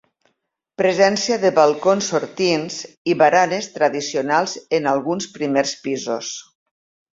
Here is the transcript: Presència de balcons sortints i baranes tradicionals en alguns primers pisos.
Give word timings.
Presència 0.81 1.35
de 1.43 1.51
balcons 1.59 2.07
sortints 2.13 2.79
i 3.13 3.15
baranes 3.21 3.69
tradicionals 3.77 4.57
en 4.81 4.91
alguns 4.95 5.31
primers 5.39 5.79
pisos. 5.87 6.35